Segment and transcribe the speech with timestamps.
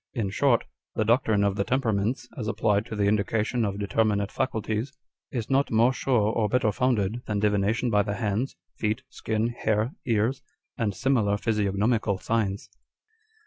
[0.15, 0.63] In short,
[0.95, 4.91] the doctrine of the temperaments, as applied to the indication of determinate faculties,
[5.29, 9.91] is not more sure or better founded, than divination by the hands, feet, skin, hair,
[10.07, 10.41] ears,
[10.75, 12.67] and similar physiognomical signs."